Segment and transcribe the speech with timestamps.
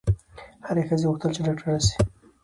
[0.67, 1.93] هري ښځي غوښتل چي ډاکټره سي